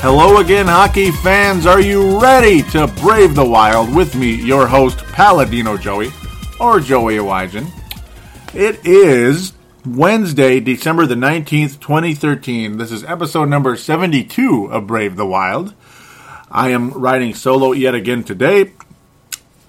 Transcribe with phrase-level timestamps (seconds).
[0.00, 1.66] Hello again, hockey fans.
[1.66, 6.10] Are you ready to brave the wild with me, your host, Paladino Joey,
[6.60, 7.68] or Joey Awajan?
[8.54, 12.78] It is Wednesday, December the 19th, 2013.
[12.78, 15.74] This is episode number 72 of Brave the Wild.
[16.48, 18.74] I am riding solo yet again today.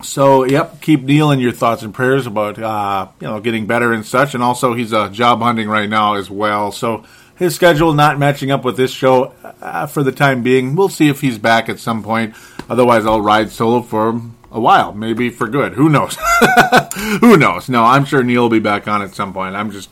[0.04, 3.92] So, yep, keep Neil in your thoughts and prayers about, uh, you know, getting better
[3.94, 4.36] and such.
[4.36, 6.72] And also, he's uh, job hunting right now as well.
[6.72, 7.04] So,
[7.40, 10.76] his schedule not matching up with this show uh, for the time being.
[10.76, 12.36] We'll see if he's back at some point.
[12.70, 15.74] Otherwise, I'll ride solo for a while, maybe for good.
[15.74, 16.18] Who knows?
[17.22, 17.70] Who knows?
[17.70, 19.56] No, I'm sure Neil will be back on at some point.
[19.56, 19.90] I'm just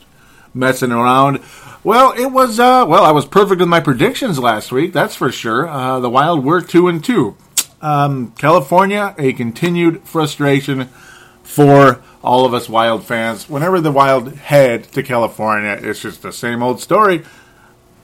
[0.52, 1.40] messing around.
[1.82, 4.92] Well, it was uh, well, I was perfect with my predictions last week.
[4.92, 5.66] That's for sure.
[5.66, 7.36] Uh, the Wild were two and two.
[7.80, 10.88] Um, California, a continued frustration
[11.42, 13.48] for all of us Wild fans.
[13.48, 17.24] Whenever the Wild head to California, it's just the same old story.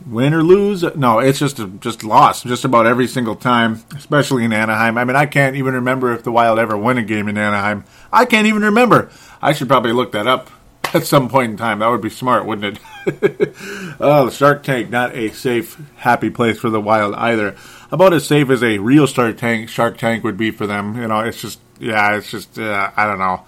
[0.07, 4.53] Win or lose, no, it's just just lost just about every single time, especially in
[4.53, 4.99] Anaheim.
[4.99, 7.85] I mean, I can't even remember if the Wild ever won a game in Anaheim.
[8.13, 9.11] I can't even remember.
[9.41, 10.51] I should probably look that up
[10.95, 11.79] at some point in time.
[11.79, 12.83] That would be smart, wouldn't it?
[14.01, 17.57] oh, the Shark Tank, not a safe, happy place for the Wild either.
[17.91, 20.97] About as safe as a real Shark Tank Shark Tank would be for them.
[20.97, 23.45] You know, it's just yeah, it's just uh, I don't know.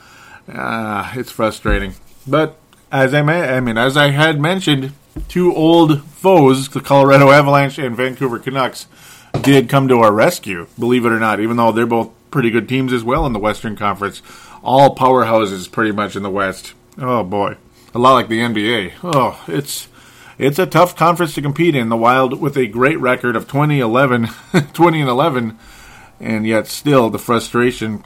[0.49, 1.95] Uh, it's frustrating,
[2.27, 2.59] but
[2.93, 4.93] as I, may, I mean, as I had mentioned,
[5.29, 8.87] two old foes, the Colorado Avalanche and Vancouver Canucks,
[9.43, 10.67] did come to our rescue.
[10.79, 13.39] Believe it or not, even though they're both pretty good teams as well in the
[13.39, 14.23] Western Conference,
[14.63, 16.75] all powerhouses pretty much in the West.
[16.99, 17.57] Oh boy,
[17.95, 18.93] a lot like the NBA.
[19.03, 19.89] Oh, it's
[20.39, 21.89] it's a tough conference to compete in.
[21.89, 24.29] The Wild with a great record of 2011,
[24.73, 25.59] 20 and 11,
[26.21, 28.05] and yet still the frustration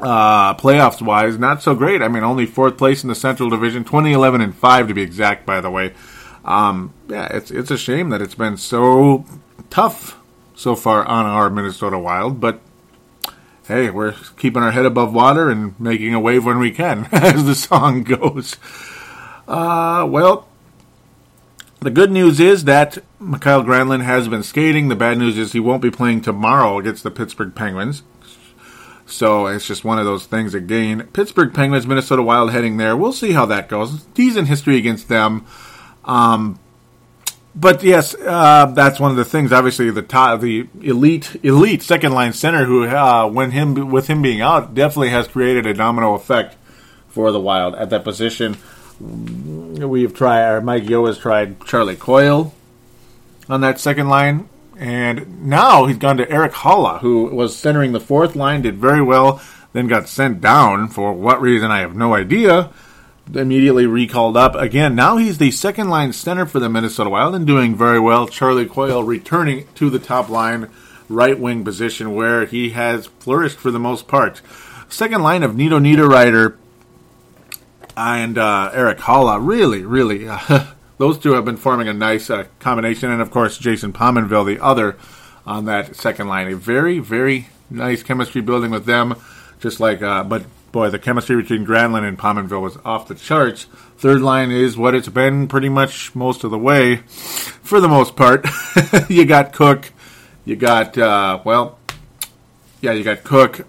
[0.00, 2.02] uh, playoffs wise, not so great.
[2.02, 5.44] I mean, only fourth place in the Central Division, 2011 and five to be exact.
[5.46, 5.94] By the way,
[6.44, 9.24] um, yeah, it's it's a shame that it's been so
[9.70, 10.18] tough
[10.54, 12.60] so far on our Minnesota Wild, but
[13.66, 17.44] hey, we're keeping our head above water and making a wave when we can, as
[17.44, 18.56] the song goes.
[19.46, 20.48] Uh, well,
[21.80, 24.88] the good news is that Mikael Granlund has been skating.
[24.88, 28.02] The bad news is he won't be playing tomorrow against the Pittsburgh Penguins.
[29.08, 31.08] So it's just one of those things again.
[31.12, 32.96] Pittsburgh Penguins, Minnesota Wild heading there.
[32.96, 34.04] We'll see how that goes.
[34.14, 35.46] Decent history against them.
[36.04, 36.58] Um,
[37.54, 39.50] but yes, uh, that's one of the things.
[39.50, 44.22] Obviously, the top, the elite, elite second line center, who uh, when him with him
[44.22, 46.56] being out, definitely has created a domino effect
[47.08, 48.58] for the Wild at that position.
[49.00, 50.62] We've tried.
[50.64, 52.54] Mike Yeo has tried Charlie Coyle
[53.48, 54.48] on that second line.
[54.78, 59.02] And now he's gone to Erik Haula, who was centering the fourth line, did very
[59.02, 59.42] well,
[59.72, 62.70] then got sent down for what reason I have no idea.
[63.34, 64.94] Immediately recalled up again.
[64.94, 68.28] Now he's the second line center for the Minnesota Wild and doing very well.
[68.28, 70.70] Charlie Coyle returning to the top line
[71.08, 74.40] right wing position where he has flourished for the most part.
[74.88, 76.56] Second line of Nino Niederreiter
[77.96, 80.38] and uh, Erik Haula really, really uh,
[80.98, 84.62] those two have been forming a nice uh, combination, and of course Jason Pominville, the
[84.62, 84.96] other
[85.46, 89.14] on that second line, a very very nice chemistry building with them.
[89.60, 93.64] Just like, uh, but boy, the chemistry between Granlund and Pominville was off the charts.
[93.96, 98.14] Third line is what it's been pretty much most of the way, for the most
[98.16, 98.46] part.
[99.08, 99.92] you got Cook,
[100.44, 101.78] You got uh, well,
[102.80, 103.66] yeah, you got Cook,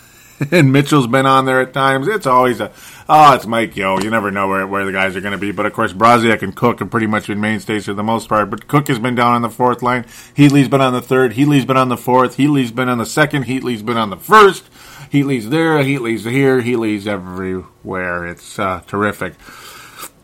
[0.50, 2.06] and Mitchell's been on there at times.
[2.08, 2.70] It's always a
[3.08, 4.00] oh, it's Mike Yeo.
[4.00, 5.52] You never know where, where the guys are going to be.
[5.52, 8.50] But of course, Brodziak and Cook have pretty much been mainstays for the most part.
[8.50, 10.04] But Cook has been down on the fourth line.
[10.34, 11.34] Heatley's been on the third.
[11.34, 12.36] Heatley's been on the fourth.
[12.36, 13.44] Heatley's been on the second.
[13.44, 14.64] Heatley's been on the first.
[15.10, 15.78] Heatley's there.
[15.78, 16.62] Heatley's here.
[16.62, 18.26] Heatley's everywhere.
[18.26, 19.34] It's uh, terrific.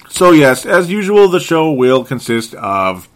[0.09, 3.09] So yes, as usual, the show will consist of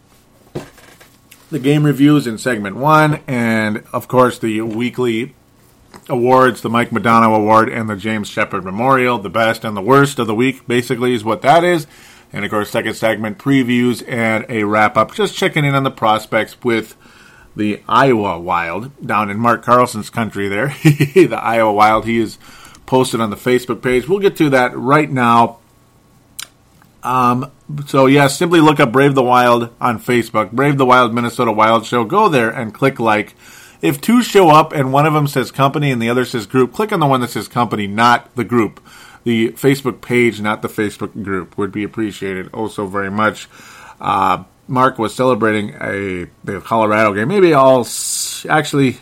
[1.49, 5.35] the game reviews in segment one, and of course the weekly
[6.09, 10.19] awards, the Mike Modano Award and the James Shepard Memorial, the best and the worst
[10.19, 11.87] of the week, basically is what that is.
[12.31, 15.91] And of course, second segment previews and a wrap up, just checking in on the
[15.91, 16.95] prospects with
[17.55, 20.67] the Iowa Wild down in Mark Carlson's country there.
[20.83, 22.39] the Iowa Wild, he is
[22.85, 24.07] posted on the Facebook page.
[24.07, 25.59] We'll get to that right now.
[27.03, 27.51] Um,
[27.85, 31.85] so yeah, simply look up Brave the Wild on Facebook, Brave the Wild Minnesota Wild
[31.85, 32.03] Show.
[32.03, 33.35] Go there and click like.
[33.83, 36.71] If two show up and one of them says company and the other says group,
[36.71, 38.79] click on the one that says company, not the group.
[39.25, 43.49] The Facebook page, not the Facebook group, would be appreciated also very much.
[43.99, 47.27] Uh, Mark was celebrating a the Colorado game.
[47.27, 47.85] Maybe I'll
[48.49, 48.99] actually,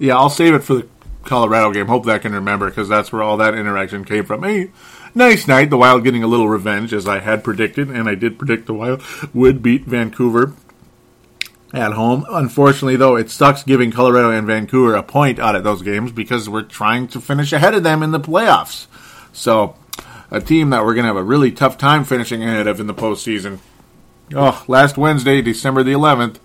[0.00, 0.88] yeah, I'll save it for the
[1.22, 1.86] Colorado game.
[1.86, 4.42] Hope that I can remember because that's where all that interaction came from.
[4.42, 4.72] Hey,
[5.14, 5.70] nice night.
[5.70, 8.74] The Wild getting a little revenge as I had predicted, and I did predict the
[8.74, 9.00] Wild
[9.32, 10.54] would beat Vancouver
[11.74, 12.24] at home.
[12.30, 16.48] Unfortunately, though, it sucks giving Colorado and Vancouver a point out of those games because
[16.48, 18.86] we're trying to finish ahead of them in the playoffs.
[19.32, 19.76] So,
[20.30, 22.86] a team that we're going to have a really tough time finishing ahead of in
[22.86, 23.58] the postseason.
[24.34, 26.38] Oh, last Wednesday, December the 11th,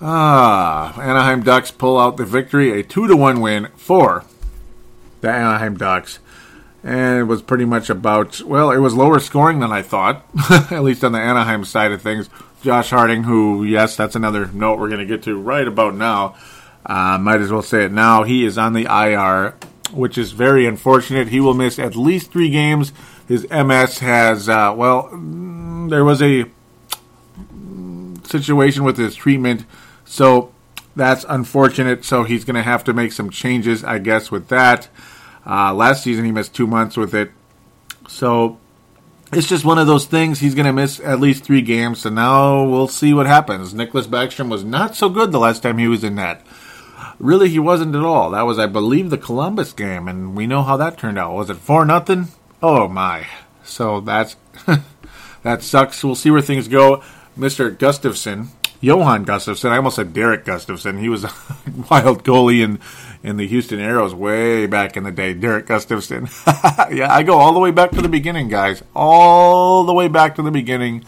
[0.00, 4.24] ah, Anaheim Ducks pull out the victory, a 2 to 1 win for
[5.20, 6.18] the Anaheim Ducks.
[6.82, 10.24] And it was pretty much about, well, it was lower scoring than I thought,
[10.70, 12.28] at least on the Anaheim side of things.
[12.62, 16.36] Josh Harding, who, yes, that's another note we're going to get to right about now.
[16.84, 18.22] Uh, might as well say it now.
[18.22, 19.54] He is on the IR,
[19.92, 21.28] which is very unfortunate.
[21.28, 22.92] He will miss at least three games.
[23.26, 26.46] His MS has, uh, well, mm, there was a
[28.24, 29.64] situation with his treatment,
[30.04, 30.52] so
[30.96, 32.04] that's unfortunate.
[32.04, 34.88] So he's going to have to make some changes, I guess, with that.
[35.46, 37.30] Uh, last season he missed two months with it.
[38.08, 38.58] So
[39.32, 40.40] it's just one of those things.
[40.40, 43.72] He's going to miss at least three games, so now we'll see what happens.
[43.72, 46.44] Niklas Backstrom was not so good the last time he was in that.
[47.18, 48.30] Really, he wasn't at all.
[48.30, 51.34] That was, I believe, the Columbus game, and we know how that turned out.
[51.34, 52.28] Was it four nothing?
[52.62, 53.26] Oh my!
[53.62, 54.36] So that's
[55.42, 56.02] that sucks.
[56.02, 57.02] We'll see where things go.
[57.38, 57.76] Mr.
[57.76, 58.48] Gustafsson,
[58.80, 59.70] Johan Gustafsson.
[59.70, 60.98] I almost said Derek Gustafsson.
[60.98, 61.32] He was a
[61.90, 62.80] wild goalie in
[63.22, 65.34] in the Houston Aeros way back in the day.
[65.34, 66.28] Derek Gustafson.
[66.90, 68.82] yeah, I go all the way back to the beginning, guys.
[68.94, 71.04] All the way back to the beginning.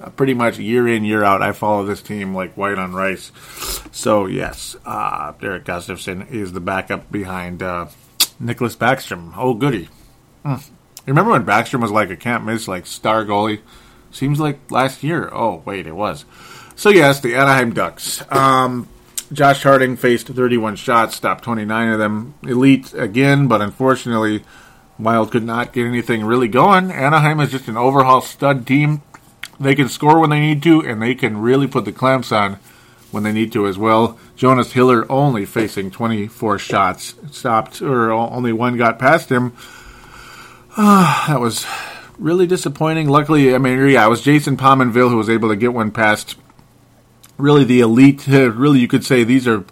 [0.00, 3.30] Uh, pretty much year in, year out, I follow this team like white on rice.
[3.92, 7.86] So, yes, uh, Derek Gustafson is the backup behind uh,
[8.42, 9.32] Niklas Backstrom.
[9.36, 9.88] Oh, goody.
[10.42, 10.56] Hmm.
[11.06, 13.60] Remember when Backstrom was like a can't miss, like star goalie?
[14.10, 15.28] Seems like last year.
[15.32, 16.24] Oh, wait, it was.
[16.74, 18.24] So, yes, the Anaheim Ducks.
[18.32, 18.88] Um,
[19.32, 22.34] Josh Harding faced 31 shots, stopped 29 of them.
[22.42, 24.44] Elite again, but unfortunately,
[24.98, 26.92] Wild could not get anything really going.
[26.92, 29.02] Anaheim is just an overhaul stud team.
[29.58, 32.58] They can score when they need to, and they can really put the clamps on
[33.10, 34.18] when they need to as well.
[34.36, 39.52] Jonas Hiller only facing 24 shots, stopped, or only one got past him.
[40.76, 41.66] Uh, that was
[42.18, 43.08] really disappointing.
[43.08, 46.36] Luckily, I mean, yeah, it was Jason Pominville who was able to get one past
[47.36, 48.26] really the elite.
[48.28, 49.64] Really, you could say these are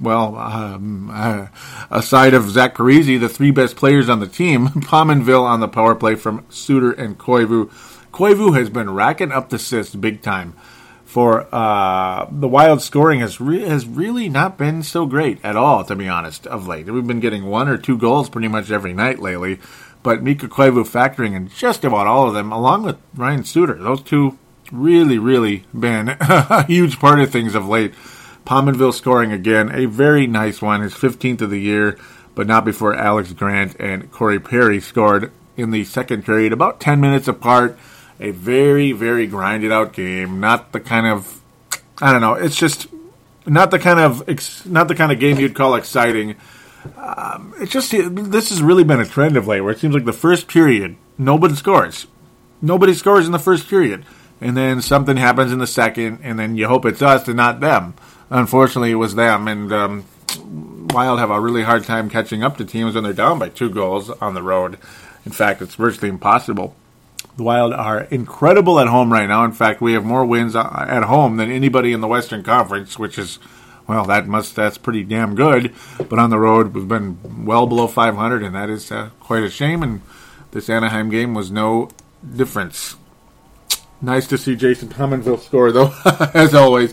[0.00, 1.46] well, um, uh,
[1.90, 5.94] aside of Zach Parise, the three best players on the team, Pominville on the power
[5.94, 7.70] play from Suter and Koivu.
[8.12, 10.54] Koivu has been racking up the assists big time.
[11.04, 15.84] For uh, the Wild scoring has re- has really not been so great at all,
[15.84, 16.90] to be honest, of late.
[16.90, 19.60] We've been getting one or two goals pretty much every night lately,
[20.02, 23.74] but Mikko Koivu factoring in just about all of them, along with Ryan Suter.
[23.74, 24.38] Those two
[24.72, 27.94] really, really been a huge part of things of late.
[28.44, 31.98] Pominville scoring again, a very nice one, his 15th of the year,
[32.34, 37.00] but not before Alex Grant and Corey Perry scored in the second period, about 10
[37.00, 37.78] minutes apart.
[38.20, 40.40] A very, very grinded out game.
[40.40, 41.42] Not the kind of,
[42.00, 42.86] I don't know, it's just
[43.46, 46.36] not the kind of, not the kind of game you'd call exciting.
[46.96, 50.04] Um, it's just, this has really been a trend of late where it seems like
[50.04, 52.06] the first period, nobody scores.
[52.62, 54.04] Nobody scores in the first period
[54.44, 57.60] and then something happens in the second, and then you hope it's us and not
[57.60, 57.94] them.
[58.28, 60.04] Unfortunately, it was them, and um,
[60.90, 63.70] Wild have a really hard time catching up to teams when they're down by two
[63.70, 64.76] goals on the road.
[65.24, 66.76] In fact, it's virtually impossible.
[67.38, 69.46] The Wild are incredible at home right now.
[69.46, 73.18] In fact, we have more wins at home than anybody in the Western Conference, which
[73.18, 73.38] is
[73.86, 75.74] well, that must that's pretty damn good.
[75.96, 79.50] But on the road, we've been well below 500, and that is uh, quite a
[79.50, 79.82] shame.
[79.82, 80.02] And
[80.50, 81.88] this Anaheim game was no
[82.36, 82.96] difference.
[84.04, 85.94] Nice to see Jason Pominville score, though,
[86.34, 86.92] as always.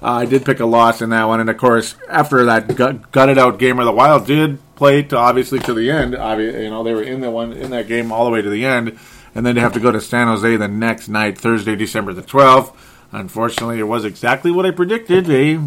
[0.00, 3.10] Uh, I did pick a loss in that one, and of course, after that gut,
[3.10, 6.70] gutted out game where the Wild did play to obviously to the end, Obviously, you
[6.70, 8.96] know they were in the one in that game all the way to the end,
[9.34, 12.22] and then to have to go to San Jose the next night, Thursday, December the
[12.22, 12.90] twelfth.
[13.10, 15.60] Unfortunately, it was exactly what I predicted a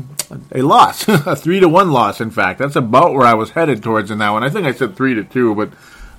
[0.54, 2.22] a loss, a three to one loss.
[2.22, 4.46] In fact, that's about where I was headed towards in that one.
[4.46, 5.72] I think I said three to two, but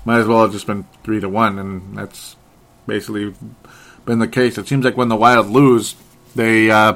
[0.05, 2.35] might as well have just been three to one, and that's
[2.85, 3.33] basically
[4.07, 4.57] been the case.
[4.57, 5.95] It seems like when the Wild lose,
[6.35, 6.95] they uh,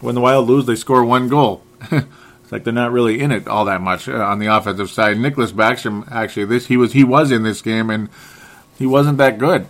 [0.00, 1.64] when the Wild lose, they score one goal.
[1.90, 5.16] it's like they're not really in it all that much uh, on the offensive side.
[5.16, 8.08] Niklas Backstrom, actually, this he was he was in this game and
[8.78, 9.66] he wasn't that good.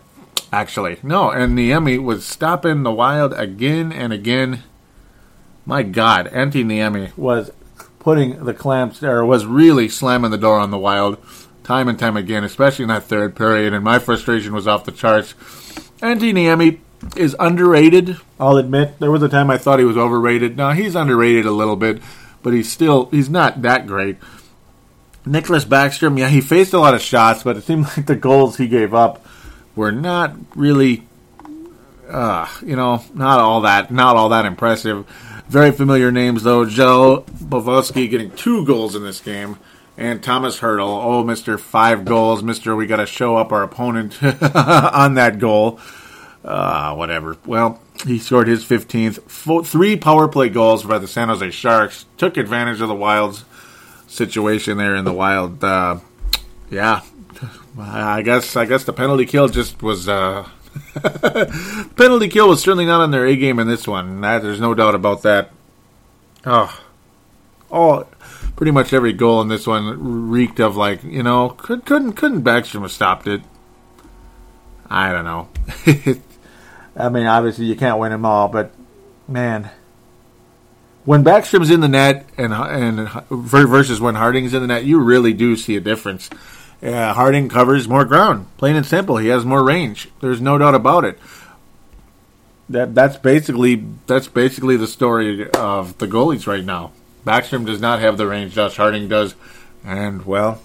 [0.52, 4.64] Actually, no, and Niemi was stopping the Wild again and again.
[5.64, 7.50] My God, Antti Niemi was
[7.98, 11.18] putting the clamps there, was really slamming the door on the Wild
[11.62, 13.74] time and time again, especially in that third period.
[13.74, 15.34] And my frustration was off the charts.
[16.00, 16.78] Antti Niemi
[17.16, 18.16] is underrated.
[18.38, 20.56] I'll admit there was a time I thought he was overrated.
[20.56, 22.00] Now he's underrated a little bit,
[22.42, 24.16] but he's still he's not that great.
[25.26, 28.56] Niklas Backstrom, yeah, he faced a lot of shots, but it seemed like the goals
[28.56, 29.24] he gave up
[29.76, 31.06] were not really,
[32.08, 35.06] uh, you know, not all that, not all that impressive.
[35.48, 36.64] Very familiar names though.
[36.64, 39.58] Joe Pavelski getting two goals in this game,
[39.98, 41.04] and Thomas Hertl.
[41.04, 42.74] Oh, Mister Five Goals, Mister.
[42.74, 45.80] We got to show up our opponent on that goal.
[46.44, 47.36] Uh, whatever.
[47.44, 49.66] Well, he scored his 15th.
[49.66, 52.06] three power play goals by the San Jose Sharks.
[52.16, 53.44] Took advantage of the Wild's
[54.06, 55.62] situation there in the Wild.
[55.62, 55.98] Uh,
[56.70, 57.02] yeah,
[57.78, 60.08] I guess I guess the penalty kill just was.
[60.08, 60.48] Uh,
[61.96, 64.20] penalty kill was certainly not on their A game in this one.
[64.20, 65.50] There's no doubt about that.
[66.46, 66.80] Oh,
[67.70, 68.06] oh,
[68.56, 72.42] pretty much every goal in this one reeked of like you know could, couldn't couldn't
[72.42, 73.42] Backstrom have stopped it.
[74.90, 75.48] I don't know.
[76.96, 78.74] I mean, obviously you can't win them all, but
[79.28, 79.70] man,
[81.04, 85.32] when Backstrom's in the net and and versus when Harding's in the net, you really
[85.32, 86.28] do see a difference.
[86.82, 89.16] Uh, Harding covers more ground, plain and simple.
[89.16, 90.08] He has more range.
[90.20, 91.18] There's no doubt about it.
[92.68, 96.92] That that's basically that's basically the story of the goalies right now.
[97.28, 99.34] Backstrom does not have the range Josh Harding does,
[99.84, 100.62] and well,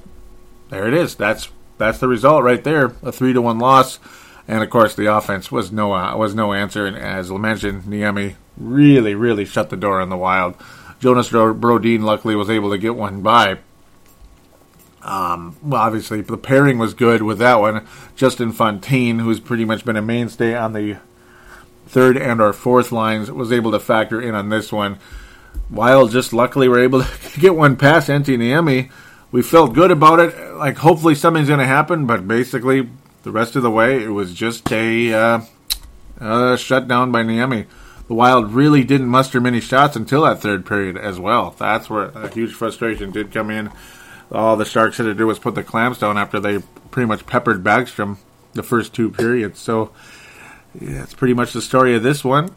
[0.69, 1.13] there it is.
[1.13, 2.95] That's that's the result right there.
[3.03, 3.99] A three to one loss.
[4.47, 6.85] And of course, the offense was no uh, was no answer.
[6.85, 10.55] And as mentioned, Niemi really, really shut the door on the Wild.
[11.01, 13.59] Jonas Brodin luckily was able to get one by.
[15.01, 17.85] Um, well, obviously, the pairing was good with that one.
[18.15, 20.95] Justin Fontaine, who's pretty much been a mainstay on the
[21.87, 24.97] third and or fourth lines, was able to factor in on this one.
[25.69, 28.91] Wild just luckily were able to get one past Antti Niemi.
[29.31, 30.55] We felt good about it.
[30.55, 32.89] Like, hopefully something's going to happen, but basically,
[33.23, 35.41] the rest of the way, it was just a uh,
[36.19, 37.65] uh, shutdown by Niemi.
[38.07, 41.55] The Wild really didn't muster many shots until that third period as well.
[41.57, 43.71] That's where a huge frustration did come in.
[44.31, 46.59] All the Sharks had to do was put the clamps down after they
[46.91, 48.17] pretty much peppered Backstrom
[48.53, 49.59] the first two periods.
[49.59, 49.91] So
[50.79, 52.53] yeah, that's pretty much the story of this one.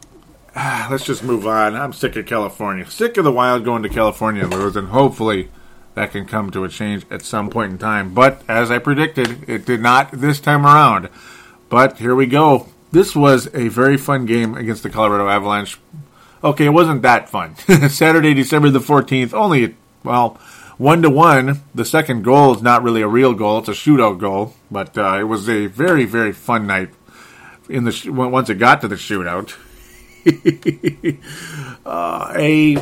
[0.59, 1.75] Ah, let's just move on.
[1.75, 2.89] I'm sick of California.
[2.89, 5.49] Sick of the Wild going to California, Lewis, and hopefully
[5.93, 8.15] that can come to a change at some point in time.
[8.15, 11.09] But as I predicted, it did not this time around.
[11.69, 12.69] But here we go.
[12.91, 15.79] This was a very fun game against the Colorado Avalanche.
[16.43, 17.55] Okay, it wasn't that fun.
[17.89, 20.39] Saturday, December the 14th, only, well,
[20.79, 21.61] one to one.
[21.75, 24.55] The second goal is not really a real goal; it's a shootout goal.
[24.71, 26.89] But uh, it was a very, very fun night.
[27.69, 29.55] In the sh- once it got to the shootout,
[31.85, 32.77] uh, a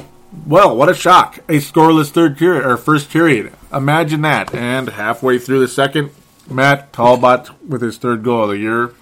[0.45, 1.37] well, what a shock.
[1.49, 3.53] A scoreless third period, or first period.
[3.71, 4.53] Imagine that.
[4.53, 6.11] And halfway through the second,
[6.49, 8.93] Max Talbot with his third goal of the year.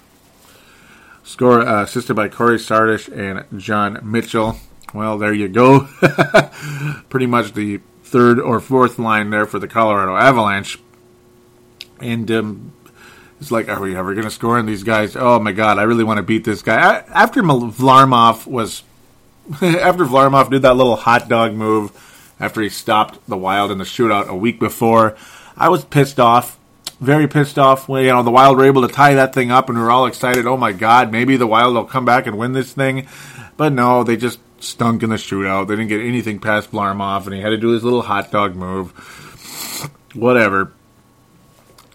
[1.23, 4.57] Score uh, assisted by Cory Sarich and John Mitchell.
[4.93, 5.87] Well, there you go.
[7.09, 10.79] Pretty much the third or fourth line there for the Colorado Avalanche.
[11.99, 12.73] And um,
[13.43, 15.17] it's like, are we ever going to score in these guys?
[15.17, 16.77] Oh my God, I really want to beat this guy.
[16.77, 18.83] I, after Varlamov was
[19.61, 21.91] after Varlamov did that little hot dog move
[22.39, 25.17] after he stopped the Wild in the shootout a week before,
[25.57, 26.57] I was pissed off.
[27.01, 29.67] Very pissed off when you know the Wild were able to tie that thing up
[29.67, 30.47] and we were all excited.
[30.47, 33.07] Oh my God, maybe the Wild will come back and win this thing.
[33.57, 35.67] But no, they just stunk in the shootout.
[35.67, 38.55] They didn't get anything past Varlamov, and he had to do his little hot dog
[38.55, 38.91] move.
[40.13, 40.71] Whatever.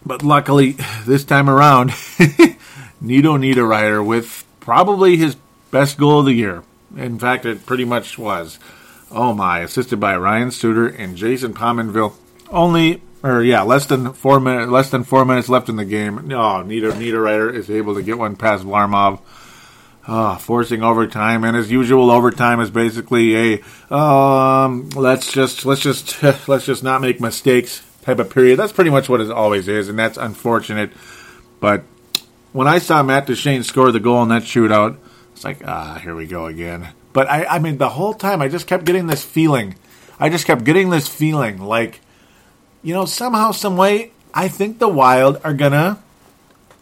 [0.08, 0.74] But luckily,
[1.04, 1.88] this time around,
[3.00, 5.36] Nino Niederreiter with probably his
[5.70, 6.62] best goal of the year.
[6.96, 8.58] In fact, it pretty much was.
[9.10, 12.14] Oh my, assisted by Ryan Suter and Jason Pominville.
[12.48, 16.26] Only, or yeah, less than four minutes, less than four minutes left in the game.
[16.26, 19.20] No, oh, Nino Niederreiter is able to get one past Varlamov.
[20.10, 23.60] Oh, forcing overtime, and as usual, overtime is basically
[23.90, 28.58] a um, let's just let's just let's just not make mistakes type of period.
[28.58, 30.92] That's pretty much what it always is, and that's unfortunate.
[31.60, 31.84] But
[32.52, 34.96] when I saw Matt Duchene score the goal in that shootout,
[35.32, 36.88] it's like ah, here we go again.
[37.12, 39.76] But I, I mean, the whole time I just kept getting this feeling.
[40.18, 42.00] I just kept getting this feeling like,
[42.82, 46.02] you know, somehow, some way, I think the Wild are gonna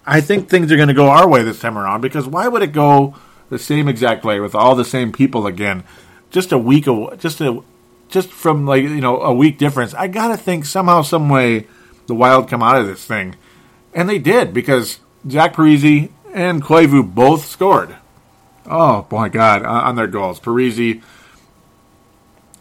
[0.06, 2.73] I think things are to go our way this time around because why would it
[2.73, 3.16] go
[3.49, 5.83] the same exact way with all the same people again?
[6.30, 6.85] Just a week,
[7.18, 7.62] just a,
[8.08, 9.94] just from like you know a week difference.
[9.94, 11.66] I gotta think somehow, some way,
[12.06, 13.36] the Wild come out of this thing,
[13.94, 17.96] and they did because Zach Parise and Koivu both scored.
[18.68, 21.02] Oh my God, on their goals, Parise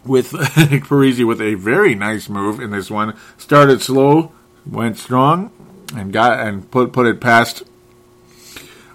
[0.04, 3.16] with Parise with a very nice move in this one.
[3.36, 4.32] Started slow,
[4.64, 5.50] went strong,
[5.94, 7.62] and got and put put it past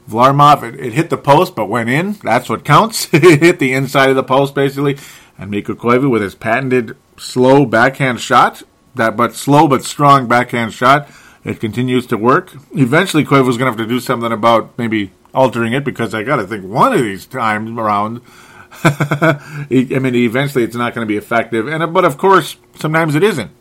[0.10, 0.64] Varlamov.
[0.64, 2.14] It, it, hit the post, but went in.
[2.24, 3.08] That's what counts.
[3.14, 4.98] it hit the inside of the post basically.
[5.42, 8.64] And Mikko Koivu with his patented slow backhand shot,
[8.96, 11.10] that but slow but strong backhand shot.
[11.44, 12.54] It continues to work.
[12.74, 16.38] Eventually, Koivu's going to have to do something about maybe altering it because I got
[16.38, 18.22] to think one of these times around.
[18.84, 23.24] I mean, eventually it's not going to be effective, and but of course sometimes it
[23.24, 23.52] isn't.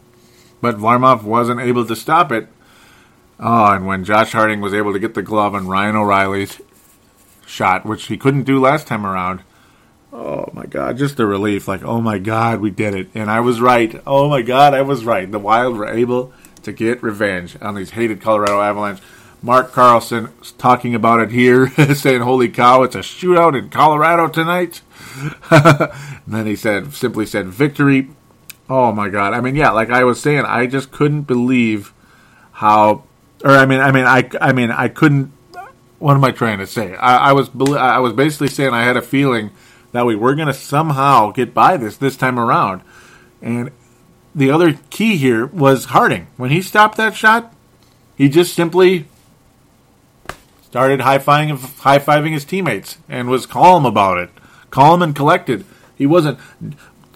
[0.60, 2.48] But Varlamov wasn't able to stop it
[3.42, 6.60] Oh, and when Josh Harding was able to get the glove on Ryan O'Reilly's
[7.46, 9.40] shot, which he couldn't do last time around,
[10.12, 11.68] oh my God, just the relief.
[11.68, 13.08] Like, oh my God, we did it.
[13.14, 14.00] And I was right.
[14.06, 15.30] Oh my God, I was right.
[15.30, 19.00] The Wild were able to get revenge on these hated Colorado Avalanche.
[19.42, 24.82] Mark Carlson talking about it here, saying, Holy cow, it's a shootout in Colorado tonight.
[26.26, 28.10] then he said, simply said, victory.
[28.68, 29.32] Oh my God.
[29.32, 31.94] I mean, yeah, like I was saying, I just couldn't believe
[32.52, 33.04] how
[33.44, 35.32] or I mean, I mean, I, I mean, I couldn't.
[35.98, 36.94] What am I trying to say?
[36.94, 39.50] I, I was, I was basically saying I had a feeling
[39.92, 42.82] that way we were going to somehow get by this this time around,
[43.42, 43.70] and
[44.34, 46.28] the other key here was Harding.
[46.36, 47.52] When he stopped that shot,
[48.16, 49.06] he just simply
[50.62, 54.30] started high fiving high fiving his teammates and was calm about it,
[54.70, 55.64] calm and collected.
[55.96, 56.38] He wasn't,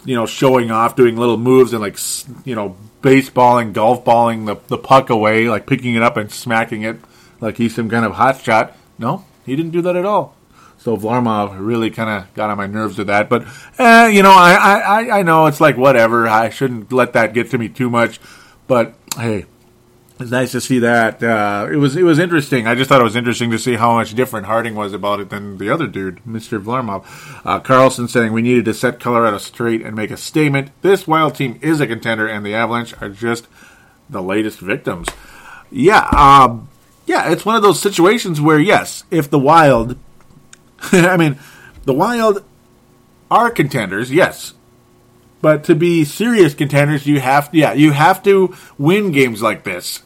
[0.04, 1.98] you know, showing off, doing little moves and like,
[2.44, 6.82] you know, baseballing, golf balling the, the puck away, like picking it up and smacking
[6.82, 6.98] it
[7.40, 8.76] like he's some kind of hot shot.
[8.98, 10.37] No, he didn't do that at all.
[10.85, 13.31] So Varlamov really kind of got on my nerves with that.
[13.31, 13.47] But,
[13.79, 16.29] eh, you know, I, I, I know it's like whatever.
[16.29, 18.20] I shouldn't let that get to me too much.
[18.66, 19.47] But, hey,
[20.20, 21.23] it's nice to see that.
[21.23, 22.66] Uh, it was it was interesting.
[22.66, 25.31] I just thought it was interesting to see how much different Harding was about it
[25.31, 26.62] than the other dude, Mr.
[26.62, 27.07] Varlamov.
[27.47, 30.70] Uh, Carlson saying we needed to set Colorado straight and make a statement.
[30.83, 33.49] This Wild team is a contender, and the Avalanche are just
[34.11, 35.09] the latest victims.
[35.70, 36.68] Yeah, um,
[37.07, 39.97] yeah, it's one of those situations where yes, if the Wild,
[40.92, 41.38] I mean,
[41.85, 42.44] the Wild
[43.31, 44.55] are contenders, yes,
[45.40, 49.64] but to be serious contenders, you have to, yeah, you have to win games like
[49.64, 50.03] this.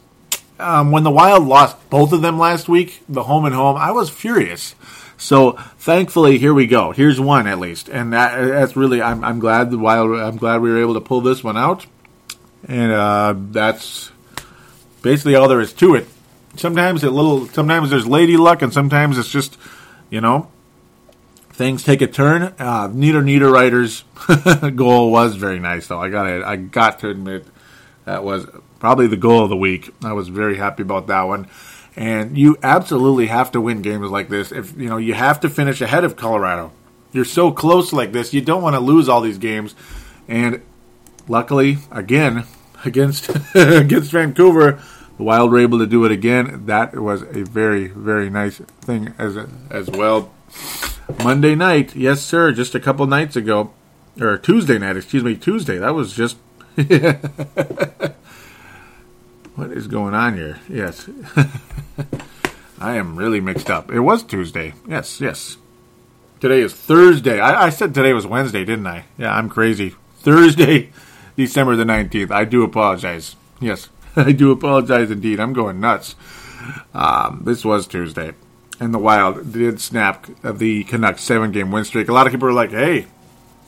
[0.59, 3.91] Um, when the Wild lost both of them last week, the home and home, I
[3.91, 4.75] was furious.
[5.17, 6.91] So thankfully, here we go.
[6.91, 10.17] Here's one at least, and that, that's really I'm, I'm glad the Wild.
[10.19, 11.85] I'm glad we were able to pull this one out,
[12.67, 14.11] and uh, that's
[15.01, 16.07] basically all there is to it.
[16.55, 19.57] Sometimes a little, sometimes there's lady luck, and sometimes it's just,
[20.09, 20.49] you know,
[21.59, 22.41] things take a turn.
[22.57, 24.05] Uh, Nino Niederreiter's
[24.75, 25.99] goal was very nice, though.
[25.99, 27.45] I got I got to admit
[28.05, 28.47] that was
[28.79, 29.93] probably the goal of the week.
[30.01, 31.49] I was very happy about that one.
[31.97, 34.53] And you absolutely have to win games like this.
[34.53, 36.71] If you know you have to finish ahead of Colorado.
[37.11, 38.33] You're so close like this.
[38.33, 39.75] You don't want to lose all these games.
[40.29, 40.61] And
[41.27, 42.45] luckily, again
[42.85, 44.81] against against Vancouver,
[45.17, 46.67] the Wild were able to do it again.
[46.67, 49.37] That was a very very nice thing as
[49.69, 50.31] as well.
[51.17, 53.73] Monday night, yes, sir, just a couple nights ago,
[54.21, 55.77] or Tuesday night, excuse me, Tuesday.
[55.77, 56.37] That was just.
[56.75, 56.87] what
[59.71, 60.59] is going on here?
[60.69, 61.09] Yes.
[62.79, 63.91] I am really mixed up.
[63.91, 64.73] It was Tuesday.
[64.87, 65.57] Yes, yes.
[66.39, 67.39] Today is Thursday.
[67.39, 69.05] I, I said today was Wednesday, didn't I?
[69.17, 69.95] Yeah, I'm crazy.
[70.19, 70.91] Thursday,
[71.35, 72.31] December the 19th.
[72.31, 73.35] I do apologize.
[73.59, 75.39] Yes, I do apologize indeed.
[75.39, 76.15] I'm going nuts.
[76.93, 78.33] Um, this was Tuesday
[78.79, 82.09] and the Wild did snap the Canucks seven game win streak.
[82.09, 83.07] A lot of people are like, "Hey,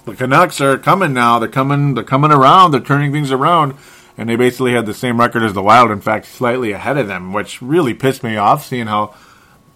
[0.05, 1.39] the Canucks are coming now.
[1.39, 1.93] They're coming.
[1.93, 2.71] They're coming around.
[2.71, 3.75] They're turning things around."
[4.17, 5.89] And they basically had the same record as the Wild.
[5.89, 8.65] In fact, slightly ahead of them, which really pissed me off.
[8.65, 9.15] Seeing how,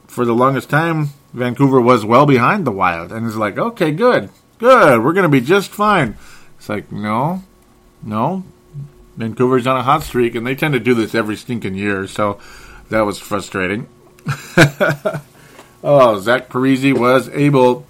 [0.08, 4.30] for the longest time, Vancouver was well behind the Wild, and it's like, okay, good.
[4.58, 5.04] Good.
[5.04, 6.17] We're going to be just fine.
[6.58, 7.43] It's like, no,
[8.04, 8.43] no.
[9.17, 12.39] Vancouver's on a hot streak, and they tend to do this every stinking year, so
[12.89, 13.88] that was frustrating.
[15.83, 17.85] oh, Zach Parise was able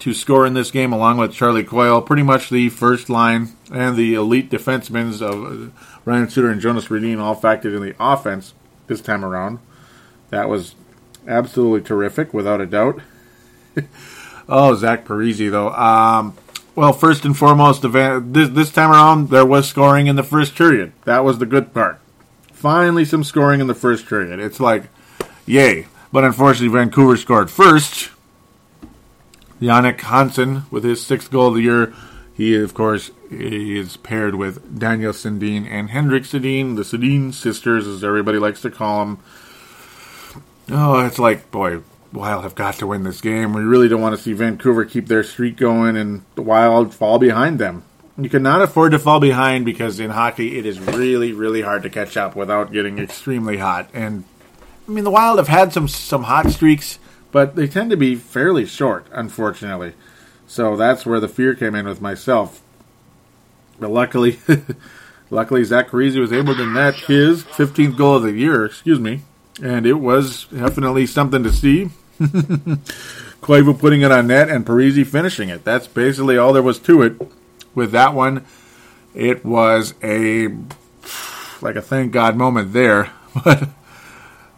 [0.00, 2.02] to score in this game along with Charlie Coyle.
[2.02, 5.72] Pretty much the first line and the elite defensemen of
[6.04, 8.52] Ryan Suter and Jonas Rhein all factored in the offense
[8.86, 9.60] this time around.
[10.30, 10.74] That was
[11.26, 13.00] absolutely terrific, without a doubt.
[14.48, 15.70] oh, Zach Parise, though.
[15.70, 16.36] Um,
[16.74, 20.92] well, first and foremost, this, this time around, there was scoring in the first period.
[21.04, 22.00] That was the good part.
[22.52, 24.40] Finally, some scoring in the first period.
[24.40, 24.84] It's like,
[25.46, 25.86] yay.
[26.12, 28.10] But unfortunately, Vancouver scored first.
[29.60, 31.94] Jannik Hansen with his sixth goal of the year.
[32.34, 38.02] He, of course, is paired with Daniel Sedin and Henrik Sedin, the Sedin sisters, as
[38.02, 39.18] everybody likes to call them.
[40.70, 41.80] Oh, it's like, boy,
[42.12, 43.52] Wild have got to win this game.
[43.52, 47.18] We really don't want to see Vancouver keep their streak going and the Wild fall
[47.18, 47.84] behind them.
[48.16, 51.90] You cannot afford to fall behind because in hockey it is really, really hard to
[51.90, 53.90] catch up without getting extremely hot.
[53.92, 54.22] And
[54.86, 56.98] I mean, the Wild have had some some hot streaks,
[57.32, 59.94] but they tend to be fairly short, unfortunately.
[60.46, 62.62] So that's where the fear came in with myself.
[63.80, 64.38] But luckily,
[65.30, 68.64] luckily Zach Parise was able to net his 15th goal of the year.
[68.64, 69.22] Excuse me,
[69.62, 71.90] and it was definitely something to see.
[73.40, 75.64] Koivu putting it on net and Parise finishing it.
[75.64, 77.20] That's basically all there was to it.
[77.74, 78.44] With that one,
[79.14, 80.48] it was a
[81.60, 83.10] like a thank God moment there.
[83.44, 83.68] But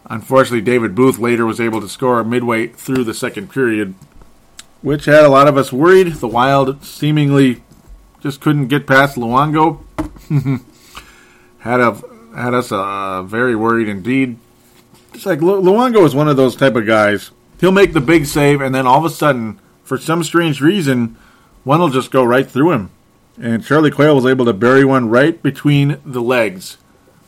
[0.07, 3.93] unfortunately, David Booth later was able to score midway through the second period,
[4.81, 6.13] which had a lot of us worried.
[6.15, 7.61] The Wild seemingly
[8.21, 9.81] just couldn't get past Luongo.
[11.59, 12.01] had a
[12.35, 14.37] had us uh, very worried indeed.
[15.13, 18.25] It's like Lu- Luongo is one of those type of guys he'll make the big
[18.25, 21.17] save, and then all of a sudden, for some strange reason,
[21.63, 22.89] one will just go right through him.
[23.39, 26.77] And Charlie Coyle was able to bury one right between the legs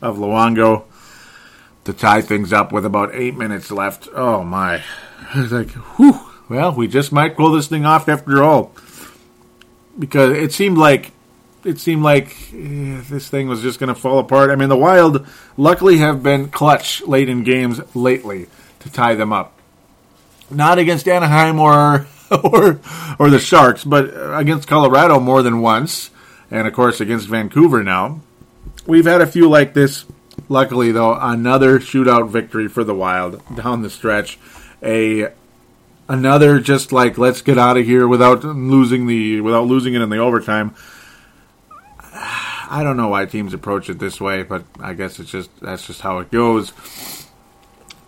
[0.02, 0.84] of Luongo
[1.92, 4.08] to tie things up with about eight minutes left.
[4.14, 4.84] Oh my.
[5.36, 6.20] It's like, whew.
[6.50, 8.74] Well, we just might pull this thing off after all.
[9.98, 11.12] Because it seemed like
[11.64, 14.50] it seemed like eh, this thing was just going to fall apart.
[14.50, 18.48] I mean, the Wild luckily have been clutch late in games lately
[18.80, 19.60] to tie them up
[20.50, 22.80] not against Anaheim or or
[23.18, 26.10] or the Sharks, but against Colorado more than once,
[26.52, 28.22] and of course against Vancouver now.
[28.86, 30.06] We've had a few like this.
[30.48, 34.40] Luckily, though, another shootout victory for the Wild down the stretch.
[34.82, 35.34] A
[36.08, 40.10] another just like let's get out of here without losing the without losing it in
[40.10, 40.74] the overtime.
[42.72, 45.88] I don't know why teams approach it this way, but I guess it's just that's
[45.88, 46.72] just how it goes.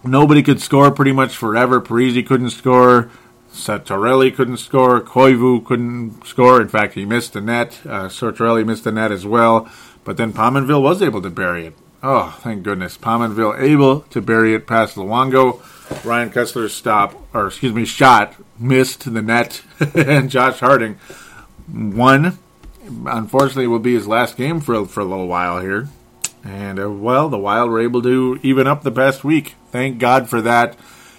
[0.03, 1.79] Nobody could score pretty much forever.
[1.81, 3.11] Parise couldn't score.
[3.53, 5.01] Santorelli couldn't score.
[5.01, 6.61] Koivu couldn't score.
[6.61, 7.79] In fact, he missed the net.
[7.85, 9.69] Uh, Santorelli missed the net as well.
[10.03, 11.77] But then Pominville was able to bury it.
[12.03, 12.97] Oh, thank goodness.
[12.97, 15.61] Pominville able to bury it past Luongo.
[16.03, 19.61] Ryan Kesler's stop, or excuse me, shot missed the net.
[19.95, 20.97] and Josh Harding
[21.71, 22.37] won.
[23.05, 25.89] Unfortunately, it will be his last game for, for a little while here.
[26.43, 29.55] And, uh, well, the Wild were able to even up the past week.
[29.71, 30.77] Thank God for that.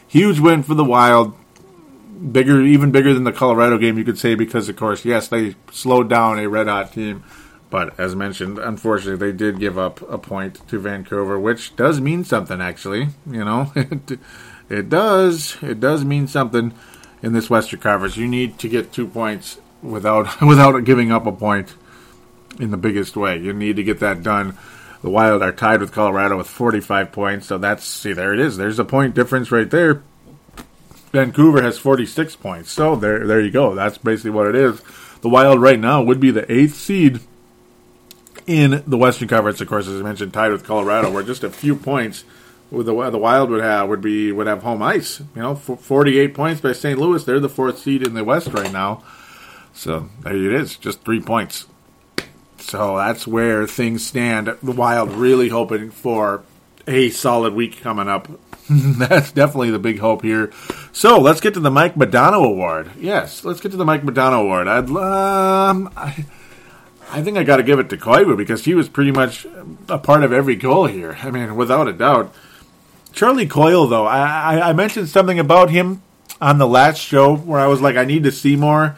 [0.08, 1.34] Huge win for the Wild.
[2.32, 5.56] Bigger, even bigger than the Colorado game, you could say, because, of course, yes, they
[5.70, 7.24] slowed down a red hot team.
[7.72, 12.22] But as mentioned, unfortunately, they did give up a point to Vancouver, which does mean
[12.22, 13.08] something, actually.
[13.26, 14.20] You know, it,
[14.68, 15.56] it does.
[15.62, 16.74] It does mean something
[17.22, 18.16] in this Western Conference.
[18.16, 21.74] You need to get two points without without giving up a point
[22.60, 23.38] in the biggest way.
[23.38, 24.56] You need to get that done
[25.02, 27.48] the Wild are tied with Colorado with 45 points.
[27.48, 28.56] So that's, see, there it is.
[28.56, 30.02] There's a point difference right there.
[31.10, 32.70] Vancouver has 46 points.
[32.70, 33.74] So there, there you go.
[33.74, 34.80] That's basically what it is.
[35.20, 37.20] The Wild right now would be the eighth seed
[38.46, 39.60] in the Western Conference.
[39.60, 42.24] Of course, as I mentioned, tied with Colorado, where just a few points
[42.70, 45.20] with the the Wild would have would be would have home ice.
[45.34, 46.98] You know, 48 points by St.
[46.98, 47.24] Louis.
[47.24, 49.02] They're the fourth seed in the West right now.
[49.74, 51.66] So there it is, just three points.
[52.58, 54.54] So that's where things stand.
[54.62, 56.44] The Wild really hoping for
[56.86, 58.28] a solid week coming up.
[58.70, 60.52] that's definitely the big hope here.
[60.92, 62.92] So let's get to the Mike Modano Award.
[62.98, 64.68] Yes, let's get to the Mike Modano Award.
[64.68, 66.24] I'd um, I,
[67.12, 69.46] I think I got to give it to Koivu because he was pretty much
[69.88, 71.16] a part of every goal here.
[71.22, 72.34] I mean, without a doubt.
[73.12, 76.02] Charlie Coyle, though, I, I mentioned something about him
[76.40, 78.96] on the last show where I was like, I need to see more.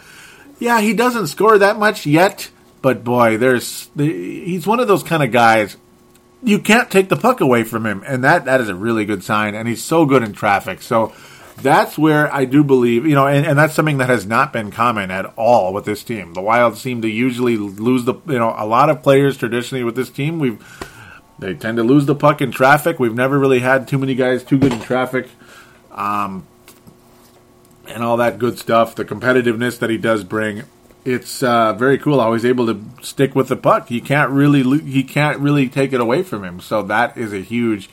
[0.61, 2.51] Yeah, he doesn't score that much yet
[2.85, 5.79] but boy, there's he's one of those kind of guys
[6.43, 9.25] you can't take the puck away from him, and that that is a really good
[9.25, 9.55] sign.
[9.55, 10.83] And he's so good in traffic.
[10.83, 11.15] So
[11.57, 14.71] that's where I do believe, you know, and, and that's something that has not been
[14.71, 16.35] common at all with this team.
[16.35, 19.97] The Wild seem to usually lose the, you know, a lot of players traditionally with
[19.97, 20.39] this team.
[20.39, 20.63] We've
[21.39, 22.99] they tend to lose the puck in traffic.
[22.99, 25.29] We've never really had too many guys too good in traffic,
[25.91, 26.47] um,
[27.89, 28.95] and all that good stuff.
[28.95, 30.63] The competitiveness that he does bring,
[31.05, 33.89] it's uh, very cool he's able to stick with the puck.
[33.89, 36.61] He can't really he can't really take it away from him.
[36.61, 37.91] So that is a huge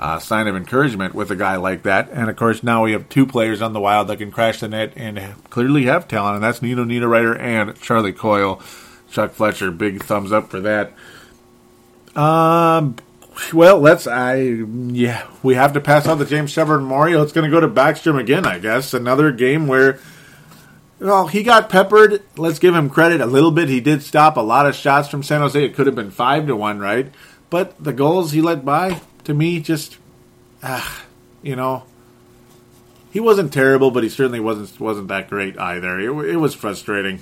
[0.00, 2.08] uh, sign of encouragement with a guy like that.
[2.10, 4.68] And of course, now we have two players on the Wild that can crash the
[4.68, 8.62] net and clearly have talent, and that's Nino Niederreiter and Charlie Coyle.
[9.10, 10.92] Chuck Fletcher, big thumbs up for that.
[12.16, 12.96] Um,
[13.52, 14.06] well, let's.
[14.06, 17.22] I yeah, we have to pass on the James Shepard Memorial.
[17.22, 18.94] It's going to go to Backstrom again, I guess.
[18.94, 19.98] Another game where,
[20.98, 22.22] well, he got peppered.
[22.38, 23.68] Let's give him credit a little bit.
[23.68, 25.62] He did stop a lot of shots from San Jose.
[25.62, 27.12] It could have been five to one, right?
[27.50, 29.98] But the goals he let by, to me, just
[30.62, 31.04] ah,
[31.42, 31.84] you know,
[33.12, 35.98] he wasn't terrible, but he certainly wasn't wasn't that great either.
[35.98, 37.20] It, it was frustrating.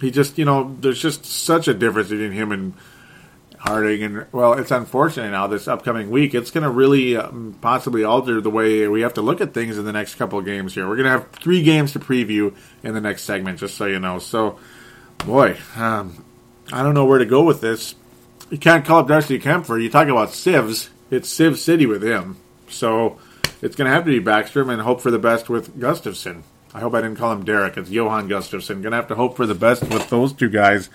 [0.00, 2.74] He just, you know, there's just such a difference between him and
[3.62, 5.46] Harding, and well, it's unfortunate now.
[5.46, 9.22] This upcoming week, it's going to really um, possibly alter the way we have to
[9.22, 10.74] look at things in the next couple of games.
[10.74, 13.86] Here, we're going to have three games to preview in the next segment, just so
[13.86, 14.18] you know.
[14.18, 14.58] So,
[15.18, 16.24] boy, um,
[16.72, 17.94] I don't know where to go with this.
[18.50, 19.80] You can't call up Darcy Kuemper.
[19.80, 20.90] You talk about sieves.
[21.12, 22.38] It's Civ City with him.
[22.70, 23.18] So
[23.60, 26.42] it's going to have to be Backstrom and hope for the best with Gustafsson.
[26.72, 27.76] I hope I didn't call him Derek.
[27.76, 28.80] It's Johan Gustafsson.
[28.80, 30.88] Going to have to hope for the best with those two guys.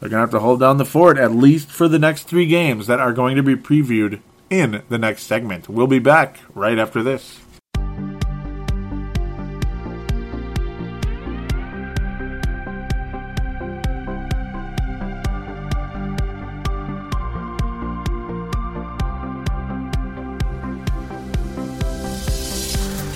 [0.00, 2.46] They're going to have to hold down the fort at least for the next three
[2.46, 4.18] games that are going to be previewed
[4.50, 5.68] in the next segment.
[5.68, 7.38] We'll be back right after this.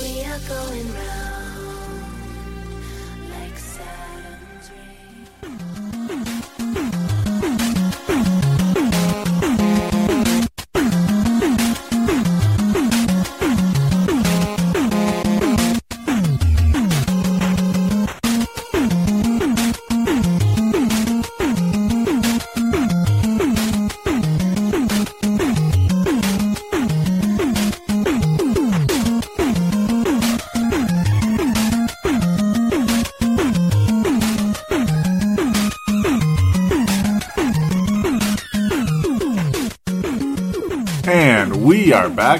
[0.00, 1.27] We are going round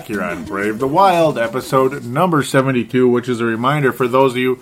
[0.09, 4.38] here on Brave the Wild, episode number 72, which is a reminder for those of
[4.38, 4.59] you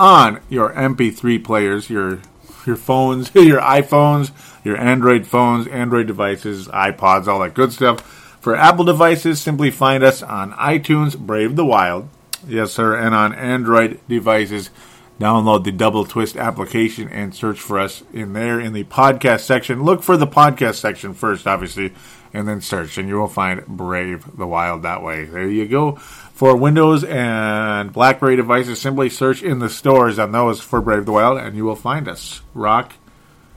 [0.00, 2.20] on your MP3 players, your
[2.64, 4.30] your phones, your iPhones,
[4.64, 8.00] your Android phones, Android devices, iPods, all that good stuff.
[8.40, 12.08] For Apple devices, simply find us on iTunes, Brave the Wild.
[12.48, 12.96] Yes, sir.
[12.96, 14.70] And on Android devices,
[15.18, 19.82] download the Double Twist application and search for us in there in the podcast section.
[19.82, 21.94] Look for the podcast section first, obviously,
[22.32, 25.24] and then search, and you will find Brave the Wild that way.
[25.24, 25.96] There you go.
[25.96, 31.12] For Windows and BlackBerry devices, simply search in the stores on those for Brave the
[31.12, 32.42] Wild, and you will find us.
[32.52, 32.92] Rock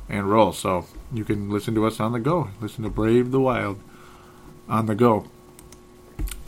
[0.08, 0.54] and roll.
[0.54, 2.50] So you can listen to us on the go.
[2.62, 3.80] Listen to Brave the Wild
[4.70, 5.26] on the go.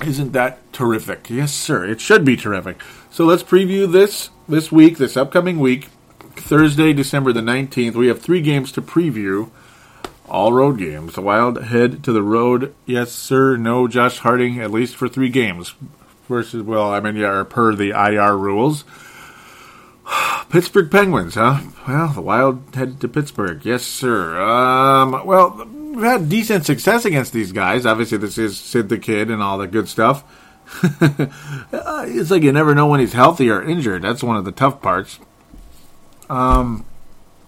[0.02, 1.30] Isn't that terrific?
[1.30, 1.86] Yes, sir.
[1.86, 2.82] It should be terrific.
[3.12, 5.90] So let's preview this this week, this upcoming week,
[6.38, 7.94] Thursday, December the 19th.
[7.94, 9.50] We have three games to preview,
[10.30, 11.16] all road games.
[11.16, 12.74] The Wild head to the road.
[12.86, 13.58] Yes, sir.
[13.58, 15.76] No Josh Harding, at least for three games.
[16.30, 18.86] Versus, well, I mean, yeah, per the IR rules.
[20.50, 21.60] Pittsburgh Penguins, huh?
[21.86, 23.66] Well, the Wild head to Pittsburgh.
[23.66, 24.42] Yes, sir.
[24.42, 27.86] Um, well, we've had decent success against these guys.
[27.86, 30.24] Obviously, this is Sid the Kid and all that good stuff.
[32.04, 34.02] It's like you never know when he's healthy or injured.
[34.02, 35.20] That's one of the tough parts.
[36.30, 36.86] Um,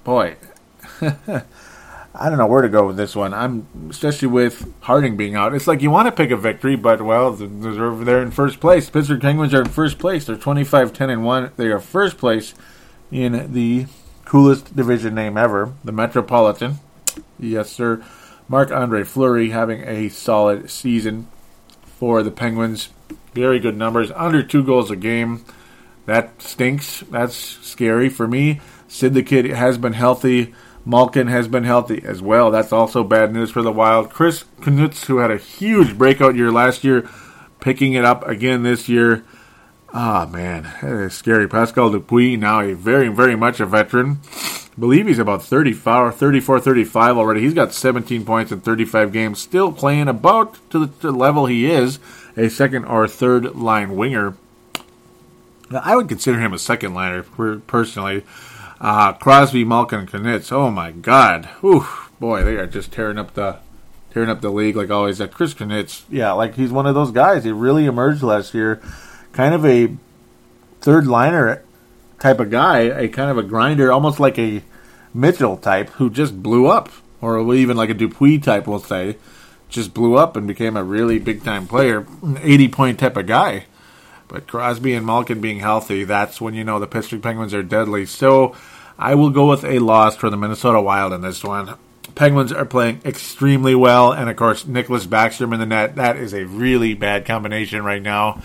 [0.04, 0.36] boy,
[2.16, 3.34] I don't know where to go with this one.
[3.34, 5.56] I'm especially with Harding being out.
[5.56, 8.90] It's like you want to pick a victory, but well, they're there in first place.
[8.90, 10.26] Pittsburgh Penguins are in first place.
[10.26, 11.52] They're 25 10 and 1.
[11.58, 12.54] They are first place
[13.12, 13.88] in the
[14.26, 16.80] coolest division name ever, the Metropolitan.
[17.40, 18.04] Yes, sir.
[18.48, 21.28] Marc Andre Fleury having a solid season
[21.86, 22.90] for the Penguins.
[23.34, 24.12] Very good numbers.
[24.12, 25.44] Under two goals a game.
[26.06, 27.02] That stinks.
[27.10, 28.62] That's scary for me.
[28.88, 30.54] Sid the Kid has been healthy.
[30.86, 32.52] Malkin has been healthy as well.
[32.52, 34.10] That's also bad news for the Wild.
[34.10, 37.10] Chris Kunitz, who had a huge breakout year last year,
[37.62, 39.24] picking it up again this year.
[39.94, 41.48] Ah, man, that is scary.
[41.48, 44.20] Pascal Dupuis, now a very, very much a veteran.
[44.36, 47.42] I believe he's about 34, 34, 35 already.
[47.42, 51.46] He's got 17 points in 35 games, still playing about to the, to the level
[51.46, 52.00] he is,
[52.36, 54.36] a second or third line winger.
[55.72, 58.24] I would consider him a second liner personally.
[58.80, 60.52] Uh, Crosby, Malkin, and Kunitz.
[60.52, 61.50] Oh my God!
[61.64, 61.88] Ooh,
[62.20, 63.60] boy, they are just tearing up the
[64.12, 65.20] tearing up the league like always.
[65.20, 67.44] That Chris Kunitz, yeah, like he's one of those guys.
[67.44, 68.82] He really emerged last year,
[69.32, 69.96] kind of a
[70.82, 71.64] third liner
[72.20, 74.64] type of guy, a kind of a grinder, almost like a
[75.14, 76.90] Mitchell type who just blew up,
[77.22, 79.18] or even like a Dupuis type, we'll say,
[79.74, 82.06] just blew up and became a really big time player,
[82.40, 83.66] eighty point type of guy.
[84.30, 88.06] But Crosby and Malkin being healthy, that's when you know the Pittsburgh Penguins are deadly.
[88.06, 88.56] So
[88.98, 91.76] I will go with a loss for the Minnesota Wild in this one.
[92.16, 95.96] Penguins are playing extremely well, and of course, Niklas Backstrom in the net.
[95.96, 98.42] That is a really bad combination right now.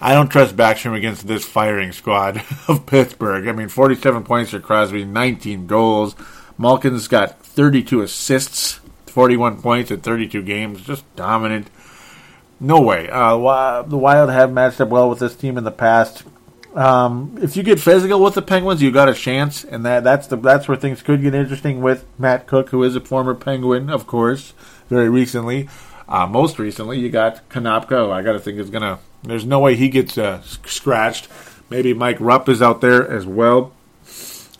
[0.00, 3.46] I don't trust Backstrom against this firing squad of Pittsburgh.
[3.46, 6.16] I mean, 47 points for Crosby, 19 goals.
[6.56, 8.79] Malkin's got 32 assists,
[9.10, 11.68] 41 points in 32 games, just dominant.
[12.58, 13.08] No way.
[13.10, 16.24] Uh, the Wild have matched up well with this team in the past.
[16.74, 20.28] Um, if you get physical with the Penguins, you got a chance, and that that's
[20.28, 23.90] the that's where things could get interesting with Matt Cooke, who is a former Penguin,
[23.90, 24.52] of course,
[24.88, 25.68] very recently.
[26.08, 28.12] Uh, most recently, you got Konopka.
[28.12, 29.00] I got to think is gonna.
[29.22, 31.28] There's no way he gets uh, scratched.
[31.70, 33.72] Maybe Mike Rupp is out there as well.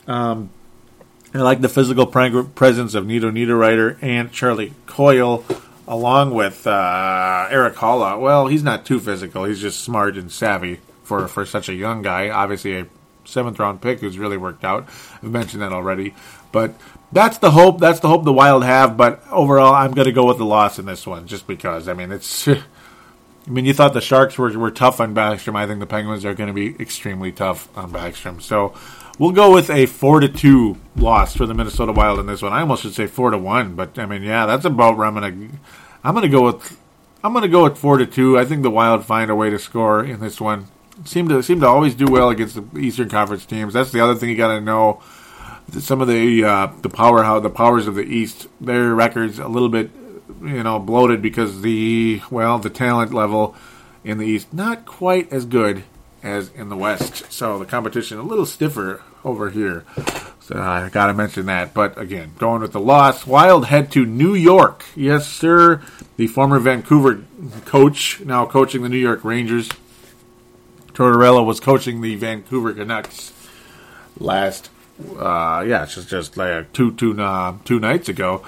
[0.07, 0.49] Um,
[1.33, 5.45] I like the physical pre- presence of Nino Niederreiter and Charlie Coyle,
[5.87, 8.19] along with uh, Erik Haula.
[8.19, 9.45] Well, he's not too physical.
[9.45, 12.29] He's just smart and savvy for for such a young guy.
[12.29, 12.87] Obviously, a
[13.23, 14.89] seventh round pick who's really worked out.
[15.23, 16.13] I've mentioned that already,
[16.51, 16.75] but
[17.13, 17.79] that's the hope.
[17.79, 18.97] That's the hope the Wild have.
[18.97, 21.87] But overall, I'm going to go with the loss in this one, just because.
[21.87, 22.47] I mean, it's.
[23.47, 25.55] I mean, you thought the Sharks were, were tough on Backstrom.
[25.55, 28.39] I think the Penguins are going to be extremely tough on Backstrom.
[28.39, 28.75] So
[29.21, 32.51] we'll go with a four to two loss for the Minnesota Wild in this one.
[32.51, 35.15] I almost should say four to one, but I mean, yeah, that's about where I'm
[35.15, 35.57] to.
[36.03, 36.77] I'm to go with.
[37.23, 38.37] I'm to go with four to two.
[38.37, 40.67] I think the Wild find a way to score in this one
[41.05, 43.73] seem to seem to always do well against the Eastern Conference teams.
[43.73, 45.01] That's the other thing you got to know.
[45.71, 49.47] Some of the uh, the power how the powers of the East, their records a
[49.47, 49.91] little bit
[50.41, 53.55] you know bloated because the well the talent level
[54.03, 55.83] in the East not quite as good
[56.23, 57.31] as in the West.
[57.31, 59.85] So the competition a little stiffer over here.
[60.41, 61.73] So I got to mention that.
[61.73, 64.83] But again, going with the loss, Wild head to New York.
[64.95, 65.81] Yes, sir.
[66.17, 67.23] The former Vancouver
[67.65, 69.69] coach, now coaching the New York Rangers.
[70.93, 73.33] Tortorella was coaching the Vancouver Canucks
[74.19, 74.69] last,
[75.17, 78.45] uh, yeah, it's just, just like two, two, uh, two nights ago.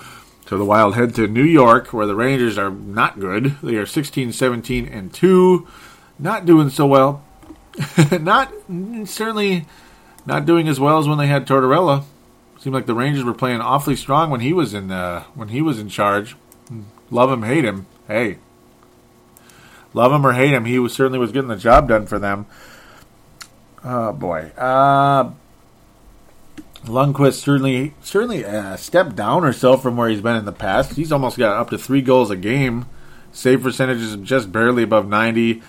[0.47, 3.55] So the Wild head to New York, where the Rangers are not good.
[3.63, 5.67] They are 16, 17, and 2.
[6.19, 7.23] Not doing so well.
[8.11, 8.51] not,
[9.05, 9.65] certainly
[10.25, 12.03] not doing as well as when they had Tortorella.
[12.59, 15.61] Seemed like the Rangers were playing awfully strong when he was in, uh, when he
[15.61, 16.35] was in charge.
[17.11, 17.85] Love him, hate him.
[18.07, 18.37] Hey,
[19.93, 22.45] love him or hate him, he was certainly was getting the job done for them.
[23.83, 25.31] Oh boy, uh,
[26.85, 30.95] Lundqvist certainly certainly a step down or so from where he's been in the past.
[30.95, 32.85] He's almost got up to three goals a game.
[33.31, 35.61] Save percentages just barely above ninety.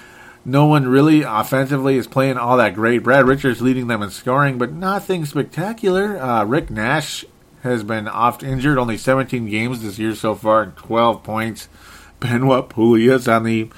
[0.44, 3.02] No one really offensively is playing all that great.
[3.02, 6.20] Brad Richards leading them in scoring, but nothing spectacular.
[6.20, 7.24] Uh, Rick Nash
[7.62, 11.68] has been oft injured, only 17 games this year so far, and 12 points.
[12.20, 13.70] Benoit Pouliot on the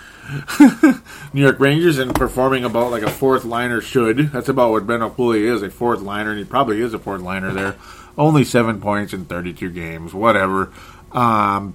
[1.33, 4.31] New York Rangers and performing about like a fourth liner should.
[4.31, 7.23] That's about what Benoit Pouliot is, a fourth liner, and he probably is a fourth
[7.23, 7.77] liner there.
[8.17, 10.73] Only seven points in 32 games, whatever.
[11.11, 11.75] Um,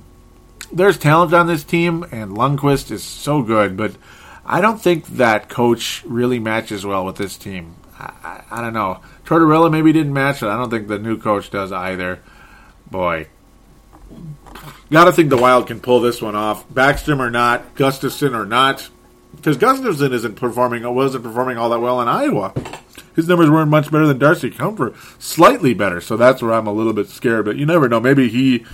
[0.71, 3.95] there's talent on this team, and Lundqvist is so good, but
[4.51, 7.75] I don't think that coach really matches well with this team.
[7.97, 8.99] I, I, I don't know.
[9.25, 10.47] Tortorella maybe didn't match it.
[10.47, 12.21] I don't think the new coach does either.
[12.89, 13.27] Boy,
[14.91, 16.67] Got to think the Wild can pull this one off.
[16.67, 18.89] Backstrom or not, Gustafsson or not,
[19.35, 22.53] because Gustafsson isn't performing, wasn't performing all that well in Iowa.
[23.15, 26.01] His numbers weren't much better than Darcy Kuemper, slightly better.
[26.01, 27.45] So that's where I'm a little bit scared.
[27.45, 28.01] But you never know.
[28.01, 28.65] Maybe he,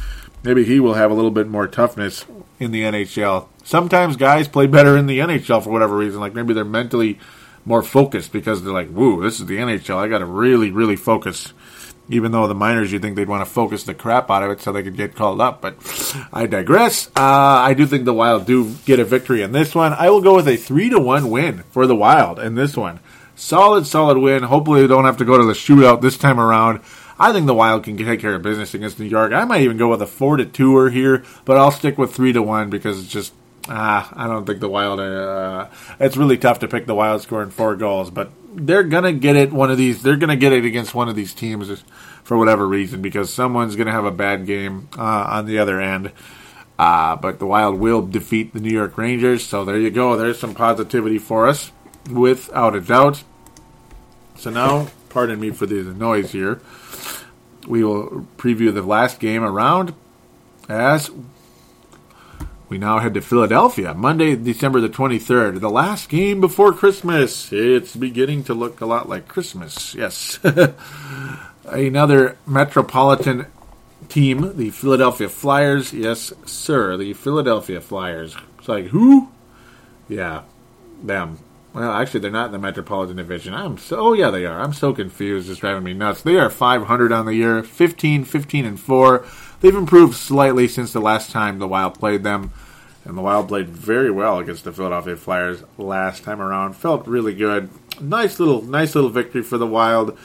[0.43, 2.25] maybe he will have a little bit more toughness
[2.59, 3.47] in the NHL.
[3.63, 6.19] Sometimes guys play better in the NHL for whatever reason.
[6.19, 7.19] Like maybe they're mentally
[7.65, 9.97] more focused because they're like, "Woo, this is the NHL.
[9.97, 11.53] I got to really, really focus."
[12.09, 14.61] Even though the minors, you think they'd want to focus the crap out of it
[14.61, 15.59] so they could get called up.
[15.61, 15.75] But
[16.31, 17.07] I digress.
[17.07, 19.91] Uh, I do think the Wild do get a victory in this one.
[19.91, 23.01] I will go with a three to one win for the Wild in this one.
[23.35, 24.43] Solid, solid win.
[24.43, 26.79] Hopefully, they don't have to go to the shootout this time around.
[27.19, 29.33] I think the Wild can take care of business against New York.
[29.33, 32.13] I might even go with a four to two or here, but I'll stick with
[32.13, 33.33] three to one because it's just
[33.69, 34.99] ah, I don't think the Wild.
[34.99, 35.67] Uh,
[35.99, 39.51] it's really tough to pick the Wild scoring four goals, but they're gonna get it.
[39.51, 41.83] One of these, they're gonna get it against one of these teams
[42.23, 46.11] for whatever reason because someone's gonna have a bad game uh, on the other end.
[46.79, 49.43] Uh, but the Wild will defeat the New York Rangers.
[49.43, 50.15] So there you go.
[50.15, 51.71] There's some positivity for us,
[52.09, 53.23] without a doubt.
[54.35, 54.87] So now,
[55.17, 56.61] pardon me for the noise here
[57.67, 59.91] we will preview the last game around
[60.69, 61.09] as
[62.69, 67.51] we now head to Philadelphia, Monday, December the 23rd, the last game before Christmas.
[67.51, 70.37] It's beginning to look a lot like Christmas, yes.
[71.65, 73.47] Another metropolitan
[74.09, 75.93] team, the Philadelphia Flyers.
[75.93, 78.37] Yes, sir, the Philadelphia Flyers.
[78.59, 79.31] It's like, who?
[80.07, 80.43] Yeah,
[81.01, 81.39] them.
[81.73, 83.53] Well, actually, they're not in the Metropolitan Division.
[83.53, 84.59] I'm so, oh yeah, they are.
[84.59, 85.49] I'm so confused.
[85.49, 86.21] It's driving me nuts.
[86.21, 89.25] They are 500 on the year, 15, 15, and 4.
[89.61, 92.51] They've improved slightly since the last time the Wild played them.
[93.05, 96.73] And the Wild played very well against the Philadelphia Flyers last time around.
[96.73, 97.69] Felt really good.
[98.01, 100.17] Nice little, nice little victory for the Wild.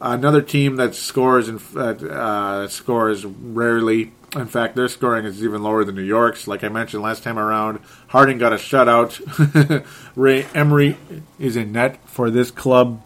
[0.00, 5.84] Another team that scores and uh, scores rarely in fact, their scoring is even lower
[5.84, 6.46] than New York's.
[6.46, 9.84] Like I mentioned last time around, Harding got a shutout.
[10.16, 10.98] Ray Emery
[11.38, 13.02] is in net for this club.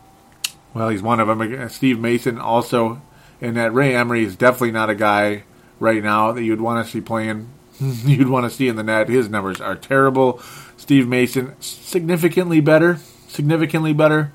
[0.75, 1.69] Well, he's one of them.
[1.69, 3.01] Steve Mason also
[3.41, 3.73] in net.
[3.73, 5.45] Ray Emery is definitely not a guy
[5.79, 7.49] right now that you'd want to see playing.
[7.81, 9.09] you'd want to see in the net.
[9.09, 10.41] His numbers are terrible.
[10.77, 12.99] Steve Mason significantly better.
[13.29, 14.33] Significantly better.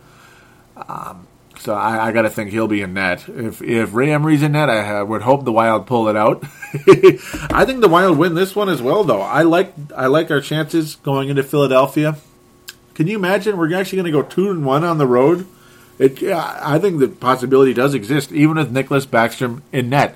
[0.88, 1.28] Um,
[1.60, 3.28] so I, I got to think he'll be in net.
[3.28, 6.44] If if Ray Emery's in net, I would hope the Wild pull it out.
[7.54, 9.22] I think the Wild win this one as well, though.
[9.22, 12.18] I like I like our chances going into Philadelphia.
[12.94, 15.46] Can you imagine we're actually going to go two and one on the road?
[16.00, 20.16] It, I think the possibility does exist, even with Niklas Backstrom in net.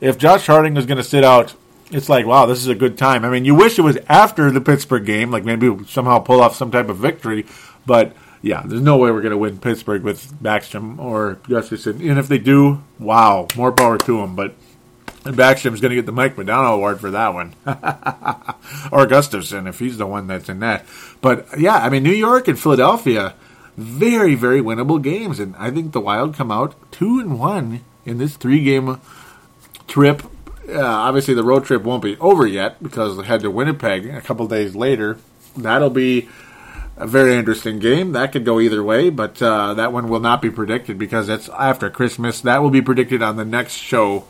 [0.00, 1.54] If Josh Harding is going to sit out,
[1.90, 3.24] it's like, wow, this is a good time.
[3.24, 6.54] I mean, you wish it was after the Pittsburgh game, like maybe somehow pull off
[6.54, 7.46] some type of victory,
[7.86, 12.08] but yeah, there's no way we're going to win Pittsburgh with Backstrom or Gustafsson.
[12.08, 14.36] And if they do, wow, more power to them.
[14.36, 14.54] But
[15.24, 17.54] Backstrom's going to get the Mike Modano Award for that one.
[17.66, 20.86] or Gustafsson, if he's the one that's in that.
[21.20, 23.34] But yeah, I mean, New York and Philadelphia,
[23.76, 25.40] very, very winnable games.
[25.40, 29.00] And I think the Wild come out 2 and 1 in this three game
[29.88, 30.22] trip.
[30.68, 34.20] Uh, obviously, the road trip won't be over yet because they head to Winnipeg a
[34.20, 35.18] couple days later.
[35.56, 36.28] That'll be
[36.98, 38.12] a very interesting game.
[38.12, 41.48] That could go either way, but uh, that one will not be predicted because it's
[41.50, 42.40] after Christmas.
[42.40, 44.26] That will be predicted on the next show,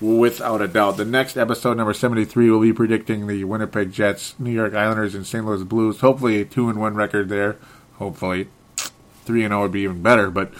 [0.00, 0.96] without a doubt.
[0.96, 5.26] The next episode, number 73, will be predicting the Winnipeg Jets, New York Islanders, and
[5.26, 5.44] St.
[5.44, 6.00] Louis Blues.
[6.00, 7.56] Hopefully, a 2 and 1 record there.
[7.94, 8.48] Hopefully.
[9.24, 10.52] 3 and 0 would be even better, but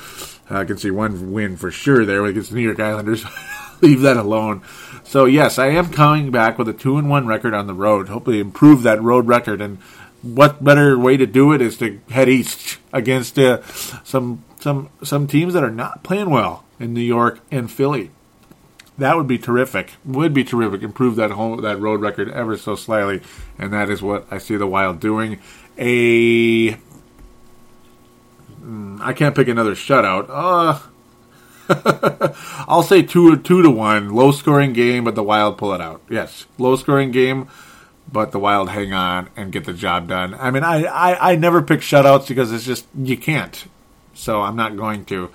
[0.51, 3.25] I can see one win for sure there against the New York Islanders.
[3.81, 4.63] Leave that alone.
[5.05, 8.09] So, yes, I am coming back with a 2 and 1 record on the road.
[8.09, 9.79] Hopefully, improve that road record and
[10.23, 13.63] what better way to do it is to head east against uh,
[14.05, 18.11] some some some teams that are not playing well in New York and Philly.
[18.99, 19.93] That would be terrific.
[20.05, 20.83] Would be terrific.
[20.83, 23.21] Improve that whole that road record ever so slightly,
[23.59, 25.39] and that is what I see the Wild doing.
[25.79, 26.71] A
[28.61, 30.27] mm, can't pick another shutout.
[30.31, 30.81] Uh,
[32.69, 36.01] I'll say two two to one, low scoring game, but the Wild pull it out.
[36.09, 37.49] Yes, low scoring game
[38.11, 40.35] but the Wild hang on and get the job done.
[40.35, 43.65] I mean, I, I, I never pick shutouts because it's just, you can't.
[44.15, 45.31] So I'm not going to.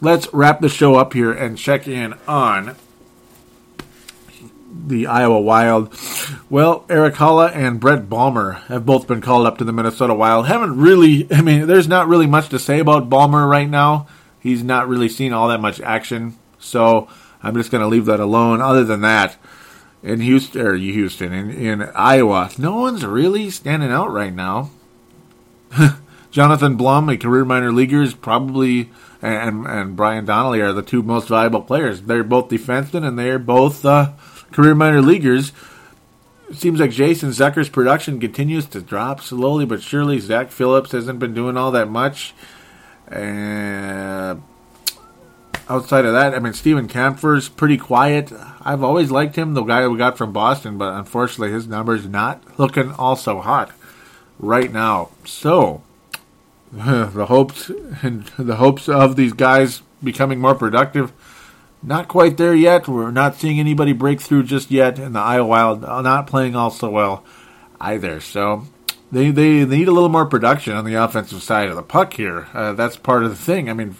[0.00, 2.76] Let's wrap the show up here and check in on
[4.86, 5.94] the Iowa Wild.
[6.50, 10.46] Well, Erik Haula and Brett Bulmer have both been called up to the Minnesota Wild.
[10.46, 14.06] Haven't really, I mean, there's not really much to say about Balmer right now.
[14.40, 16.36] He's not really seen all that much action.
[16.58, 17.08] So
[17.42, 18.60] I'm just going to leave that alone.
[18.60, 19.36] Other than that,
[20.06, 24.70] in Houston or Houston in, in Iowa, no one's really standing out right now.
[26.30, 28.90] Jonathan Blum, a career minor leaguer, is probably
[29.20, 32.02] and and Brian Donnelly are the two most valuable players.
[32.02, 34.12] They're both defensemen and they're both uh,
[34.52, 35.50] career minor leaguers.
[36.48, 40.20] It seems like Jason Zucker's production continues to drop slowly but surely.
[40.20, 42.32] Zach Phillips hasn't been doing all that much.
[43.10, 44.36] Uh,
[45.68, 48.32] outside of that, I mean, Steven Kampfer's pretty quiet.
[48.60, 52.58] I've always liked him, the guy we got from Boston, but unfortunately, his numbers not
[52.58, 53.72] looking all so hot
[54.38, 55.10] right now.
[55.24, 55.82] So,
[56.72, 57.70] the hopes
[58.02, 61.12] and the hopes of these guys becoming more productive
[61.82, 62.88] not quite there yet.
[62.88, 66.70] We're not seeing anybody break through just yet, and the Iowa Wild not playing all
[66.70, 67.24] so well
[67.80, 68.20] either.
[68.20, 68.64] So
[69.12, 72.48] they they need a little more production on the offensive side of the puck here.
[72.52, 73.70] Uh, that's part of the thing.
[73.70, 73.96] I mean,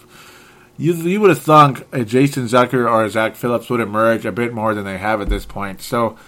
[0.78, 4.32] you you would have thunk a Jason Zucker or a Zach Phillips would emerge a
[4.32, 5.80] bit more than they have at this point.
[5.80, 6.18] So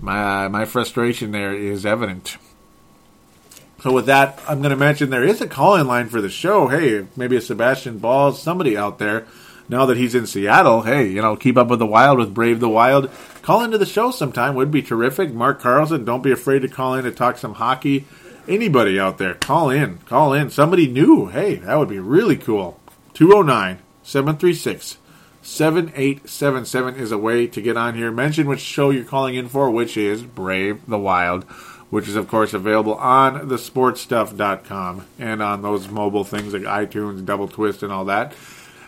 [0.00, 2.36] my my frustration there is evident.
[3.80, 6.66] So with that, I'm going to mention there is a call-in line for the show.
[6.66, 9.24] Hey, maybe a Sebastian Balls, somebody out there.
[9.68, 12.58] Now that he's in Seattle, hey, you know, keep up with the Wild with Brave
[12.58, 13.08] the Wild.
[13.42, 15.32] Call into the show sometime would be terrific.
[15.32, 18.06] Mark Carlson, don't be afraid to call in to talk some hockey.
[18.48, 20.50] Anybody out there, call in, call in.
[20.50, 22.80] Somebody new, hey, that would be really cool.
[23.14, 23.78] 209
[24.08, 24.96] 736
[25.42, 28.10] 7877 is a way to get on here.
[28.10, 31.44] Mention which show you're calling in for, which is Brave the Wild,
[31.90, 37.48] which is, of course, available on thesportstuff.com and on those mobile things like iTunes, Double
[37.48, 38.32] Twist, and all that.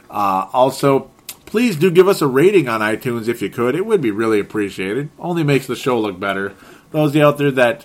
[0.08, 1.10] Uh, also,
[1.44, 3.74] please do give us a rating on iTunes if you could.
[3.74, 5.10] It would be really appreciated.
[5.18, 6.54] Only makes the show look better.
[6.92, 7.84] Those out there that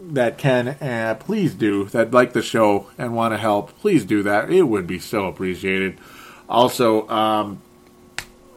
[0.00, 3.78] that can, uh, please do that like the show and want to help.
[3.80, 4.50] Please do that.
[4.50, 5.98] It would be so appreciated.
[6.50, 7.62] Also, um,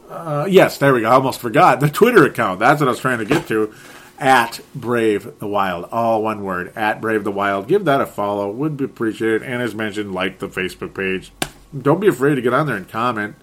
[0.10, 1.10] uh, yes, there we go.
[1.10, 2.60] I almost forgot the Twitter account.
[2.60, 3.74] That's what I was trying to get to.
[4.20, 6.72] At Brave the Wild, all one word.
[6.76, 7.68] At Brave the Wild.
[7.68, 8.50] Give that a follow.
[8.52, 9.44] Would be appreciated.
[9.44, 11.32] And as mentioned, like the Facebook page.
[11.78, 13.36] Don't be afraid to get on there and comment.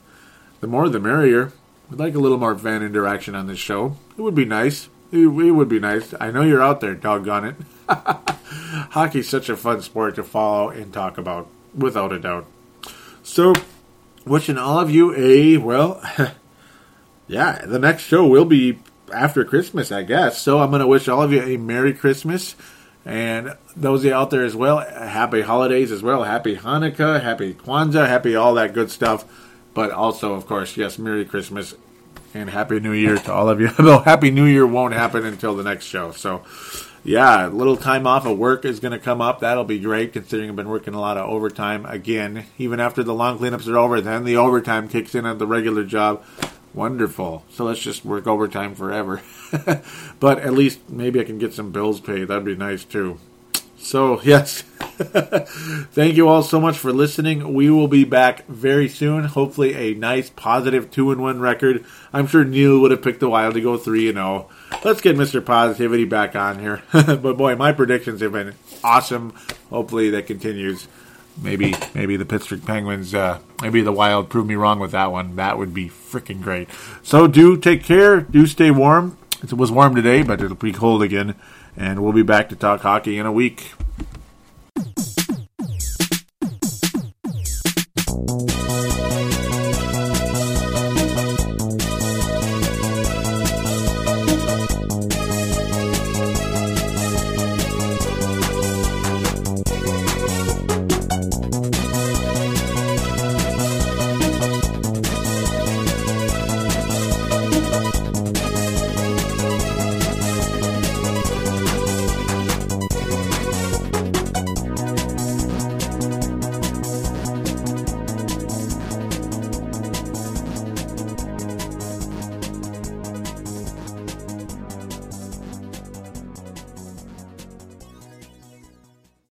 [0.60, 1.52] The more the merrier.
[1.90, 3.96] We'd like a little more fan interaction on this show.
[4.16, 4.88] It would be nice.
[5.10, 6.14] It, it would be nice.
[6.20, 7.56] I know you're out there, doggone it.
[7.88, 12.46] Hockey's such a fun sport to follow and talk about, without a doubt.
[13.24, 13.54] So,
[14.24, 16.02] wishing all of you a, well,
[17.28, 18.78] yeah, the next show will be
[19.12, 20.40] after Christmas, I guess.
[20.40, 22.54] So, I'm going to wish all of you a Merry Christmas.
[23.04, 26.24] And those of you out there as well, happy holidays as well.
[26.24, 29.24] Happy Hanukkah, happy Kwanzaa, happy all that good stuff.
[29.72, 31.74] But also, of course, yes, Merry Christmas
[32.34, 33.68] and Happy New Year to all of you.
[33.78, 36.10] Though Happy New Year won't happen until the next show.
[36.12, 36.44] So,
[37.04, 39.40] yeah, a little time off of work is going to come up.
[39.40, 42.46] That'll be great considering I've been working a lot of overtime again.
[42.58, 45.84] Even after the long cleanups are over, then the overtime kicks in at the regular
[45.84, 46.22] job.
[46.74, 47.44] Wonderful.
[47.50, 49.22] So let's just work overtime forever.
[50.20, 52.28] but at least maybe I can get some bills paid.
[52.28, 53.18] That'd be nice too.
[53.78, 54.64] So, yes.
[55.92, 57.54] Thank you all so much for listening.
[57.54, 59.24] We will be back very soon.
[59.24, 61.86] Hopefully, a nice, positive 2 and 1 record.
[62.12, 64.50] I'm sure Neil would have picked the Wild to go 3 and 0.
[64.84, 65.42] Let's get Mr.
[65.42, 66.82] Positivity back on here.
[66.92, 69.32] but boy, my predictions have been awesome.
[69.70, 70.86] Hopefully, that continues.
[71.40, 75.36] Maybe, maybe the Pittsburgh Penguins, uh, maybe the Wild prove me wrong with that one.
[75.36, 76.68] That would be freaking great.
[77.02, 78.20] So, do take care.
[78.20, 79.16] Do stay warm.
[79.42, 81.36] It was warm today, but it'll be cold again.
[81.74, 83.72] And we'll be back to talk hockey in a week.